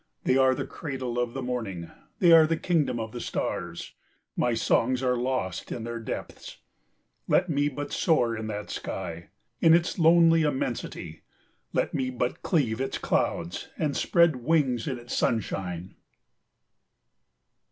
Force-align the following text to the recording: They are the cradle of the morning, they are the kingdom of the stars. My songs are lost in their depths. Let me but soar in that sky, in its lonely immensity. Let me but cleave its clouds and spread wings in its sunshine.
They 0.23 0.35
are 0.35 0.55
the 0.55 0.65
cradle 0.65 1.19
of 1.19 1.35
the 1.35 1.43
morning, 1.43 1.91
they 2.17 2.31
are 2.31 2.47
the 2.47 2.57
kingdom 2.57 2.99
of 2.99 3.11
the 3.11 3.21
stars. 3.21 3.93
My 4.35 4.55
songs 4.55 5.03
are 5.03 5.15
lost 5.15 5.71
in 5.71 5.83
their 5.83 5.99
depths. 5.99 6.57
Let 7.27 7.49
me 7.51 7.69
but 7.69 7.93
soar 7.93 8.35
in 8.35 8.47
that 8.47 8.71
sky, 8.71 9.27
in 9.59 9.75
its 9.75 9.99
lonely 9.99 10.41
immensity. 10.41 11.21
Let 11.71 11.93
me 11.93 12.09
but 12.09 12.41
cleave 12.41 12.81
its 12.81 12.97
clouds 12.97 13.67
and 13.77 13.95
spread 13.95 14.37
wings 14.37 14.87
in 14.87 14.97
its 14.97 15.15
sunshine. 15.15 15.93